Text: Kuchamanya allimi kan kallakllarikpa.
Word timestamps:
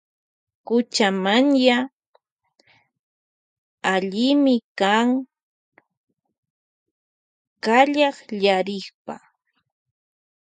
Kuchamanya 0.67 1.77
allimi 3.93 4.55
kan 4.79 5.07
kallakllarikpa. 7.65 9.15